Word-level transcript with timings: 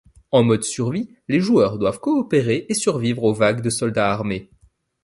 En 0.31 0.41
mode 0.43 0.63
survie, 0.63 1.11
les 1.27 1.39
joueurs 1.39 1.77
doivent 1.77 1.99
coopérer 1.99 2.65
et 2.67 2.73
survivre 2.73 3.23
aux 3.23 3.35
vagues 3.35 3.61
de 3.61 3.69
soldats 3.69 4.11
armés. 4.11 4.49